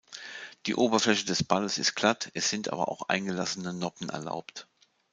Die 0.65 0.73
Oberfläche 0.73 1.25
des 1.27 1.43
Balles 1.43 1.77
ist 1.77 1.93
glatt, 1.93 2.31
es 2.33 2.49
sind 2.49 2.73
aber 2.73 2.87
auch 2.87 3.03
eingelassene 3.09 3.71
Noppen 3.71 4.09
erlaubt. 4.09 4.67